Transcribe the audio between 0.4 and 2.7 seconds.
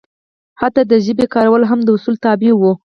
حتی د ژبې کارول هم د اصولو تابع